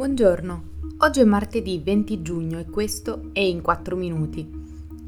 [0.00, 0.62] Buongiorno,
[1.00, 4.50] oggi è martedì 20 giugno e questo è In 4 Minuti,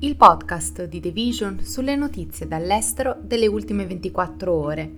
[0.00, 4.94] il podcast di The Vision sulle notizie dall'estero delle ultime 24 ore.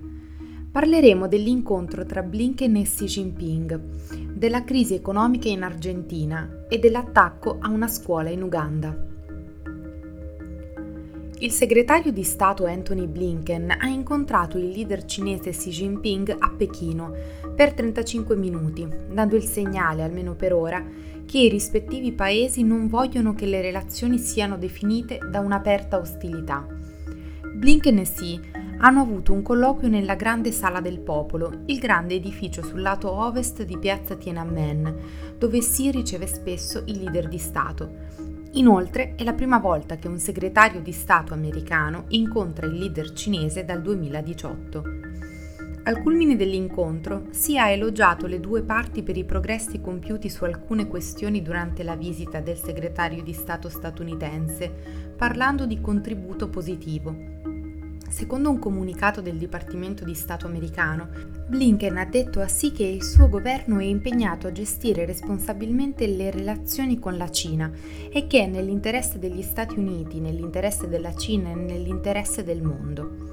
[0.73, 7.69] Parleremo dell'incontro tra Blinken e Xi Jinping, della crisi economica in Argentina e dell'attacco a
[7.69, 9.14] una scuola in Uganda.
[11.45, 17.13] Il segretario di Stato Anthony Blinken ha incontrato il leader cinese Xi Jinping a Pechino
[17.55, 20.83] per 35 minuti, dando il segnale, almeno per ora,
[21.27, 26.67] che i rispettivi paesi non vogliono che le relazioni siano definite da un'aperta ostilità.
[27.57, 28.41] Blinken e Xi
[28.79, 33.65] hanno avuto un colloquio nella grande sala del popolo, il grande edificio sul lato ovest
[33.65, 38.34] di piazza Tiananmen, dove Xi riceve spesso i leader di Stato.
[38.57, 43.65] Inoltre è la prima volta che un segretario di Stato americano incontra il leader cinese
[43.65, 44.85] dal 2018.
[45.83, 50.87] Al culmine dell'incontro si ha elogiato le due parti per i progressi compiuti su alcune
[50.87, 54.73] questioni durante la visita del segretario di Stato statunitense,
[55.17, 57.34] parlando di contributo positivo.
[58.09, 61.09] Secondo un comunicato del Dipartimento di Stato americano,
[61.47, 66.31] Blinken ha detto a sì che il suo governo è impegnato a gestire responsabilmente le
[66.31, 67.71] relazioni con la Cina
[68.13, 73.33] e che è nell'interesse degli Stati Uniti, nell'interesse della Cina e nell'interesse del mondo.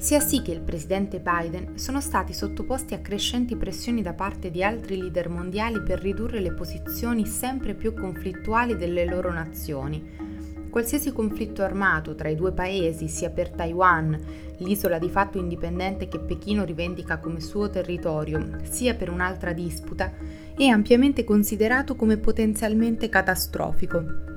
[0.00, 4.64] Sia sì che il presidente Biden sono stati sottoposti a crescenti pressioni da parte di
[4.64, 10.29] altri leader mondiali per ridurre le posizioni sempre più conflittuali delle loro nazioni,
[10.70, 14.18] Qualsiasi conflitto armato tra i due paesi, sia per Taiwan,
[14.58, 20.12] l'isola di fatto indipendente che Pechino rivendica come suo territorio, sia per un'altra disputa,
[20.56, 24.28] è ampiamente considerato come potenzialmente catastrofico.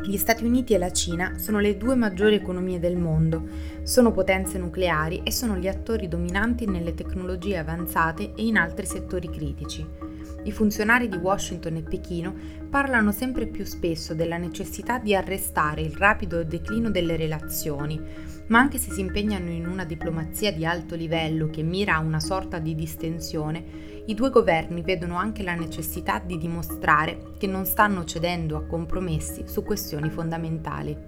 [0.00, 3.46] Gli Stati Uniti e la Cina sono le due maggiori economie del mondo,
[3.82, 9.28] sono potenze nucleari e sono gli attori dominanti nelle tecnologie avanzate e in altri settori
[9.28, 10.07] critici.
[10.44, 12.34] I funzionari di Washington e Pechino
[12.70, 18.00] parlano sempre più spesso della necessità di arrestare il rapido declino delle relazioni,
[18.46, 22.20] ma anche se si impegnano in una diplomazia di alto livello che mira a una
[22.20, 28.04] sorta di distensione, i due governi vedono anche la necessità di dimostrare che non stanno
[28.04, 31.07] cedendo a compromessi su questioni fondamentali.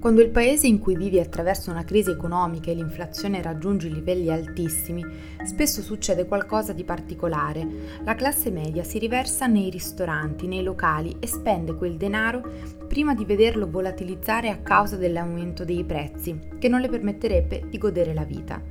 [0.00, 5.04] Quando il paese in cui vivi attraversa una crisi economica e l'inflazione raggiunge livelli altissimi,
[5.44, 7.66] spesso succede qualcosa di particolare.
[8.04, 12.42] La classe media si riversa nei ristoranti, nei locali e spende quel denaro
[12.86, 18.14] prima di vederlo volatilizzare a causa dell'aumento dei prezzi, che non le permetterebbe di godere
[18.14, 18.62] la vita.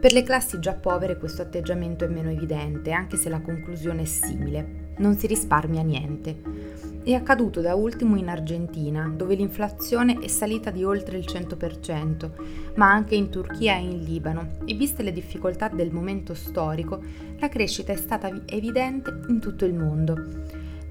[0.00, 4.06] Per le classi già povere questo atteggiamento è meno evidente, anche se la conclusione è
[4.06, 6.40] simile non si risparmia niente.
[7.04, 12.30] È accaduto da ultimo in Argentina, dove l'inflazione è salita di oltre il 100%,
[12.76, 17.02] ma anche in Turchia e in Libano, e viste le difficoltà del momento storico,
[17.38, 20.16] la crescita è stata evidente in tutto il mondo.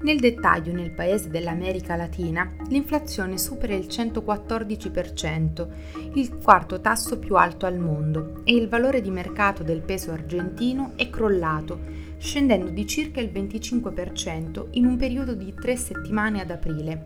[0.02, 5.66] Nel dettaglio, nel paese dell'America Latina, l'inflazione supera il 114%,
[6.14, 10.92] il quarto tasso più alto al mondo, e il valore di mercato del peso argentino
[10.94, 17.02] è crollato, scendendo di circa il 25% in un periodo di tre settimane ad aprile.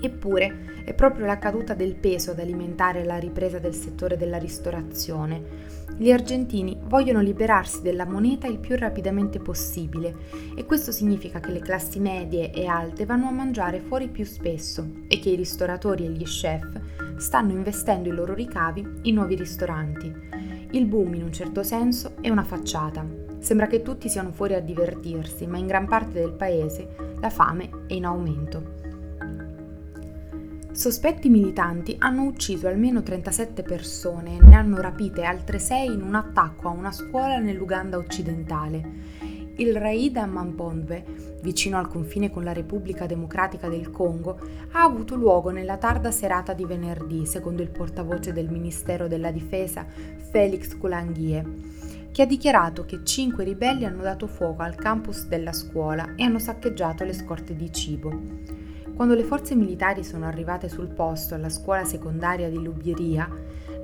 [0.00, 5.42] Eppure è proprio la caduta del peso ad alimentare la ripresa del settore della ristorazione.
[5.96, 10.14] Gli argentini vogliono liberarsi della moneta il più rapidamente possibile
[10.54, 14.88] e questo significa che le classi medie e alte vanno a mangiare fuori più spesso
[15.08, 16.80] e che i ristoratori e gli chef
[17.16, 20.14] stanno investendo i loro ricavi in nuovi ristoranti.
[20.70, 24.60] Il boom in un certo senso è una facciata, Sembra che tutti siano fuori a
[24.60, 28.76] divertirsi, ma in gran parte del paese la fame è in aumento.
[30.72, 36.14] Sospetti militanti hanno ucciso almeno 37 persone e ne hanno rapite altre 6 in un
[36.14, 39.27] attacco a una scuola nell'Uganda occidentale.
[39.60, 41.04] Il Raida Mampondwe,
[41.42, 44.38] vicino al confine con la Repubblica Democratica del Congo,
[44.70, 49.84] ha avuto luogo nella tarda serata di venerdì, secondo il portavoce del Ministero della Difesa
[50.30, 51.76] Felix Kulanghie
[52.12, 56.38] che ha dichiarato che cinque ribelli hanno dato fuoco al campus della scuola e hanno
[56.38, 58.12] saccheggiato le scorte di cibo.
[58.94, 63.28] Quando le forze militari sono arrivate sul posto alla scuola secondaria di Lubieria,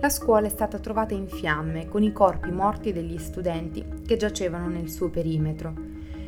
[0.05, 4.69] la scuola è stata trovata in fiamme con i corpi morti degli studenti che giacevano
[4.69, 5.73] nel suo perimetro.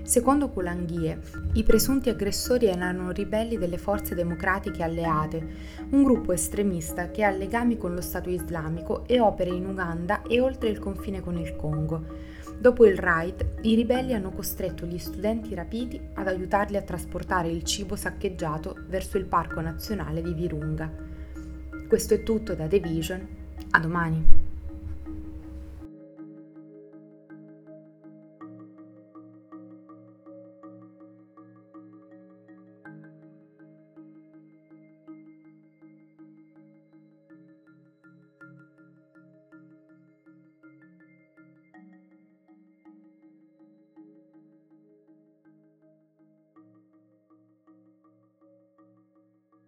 [0.03, 1.21] Secondo Kulanghie,
[1.53, 5.47] i presunti aggressori erano ribelli delle forze democratiche alleate,
[5.91, 10.41] un gruppo estremista che ha legami con lo Stato islamico e opera in Uganda e
[10.41, 12.03] oltre il confine con il Congo.
[12.59, 17.63] Dopo il raid, i ribelli hanno costretto gli studenti rapiti ad aiutarli a trasportare il
[17.63, 20.91] cibo saccheggiato verso il Parco Nazionale di Virunga.
[21.87, 23.45] Questo è tutto da The Vision.
[23.73, 24.46] A domani!